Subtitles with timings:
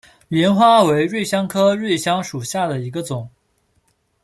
[0.31, 3.29] 芫花为瑞香科瑞香属下的一个种。